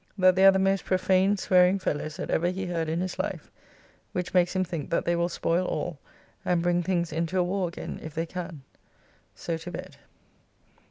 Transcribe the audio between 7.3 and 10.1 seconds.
a warr again if they can. So to bed.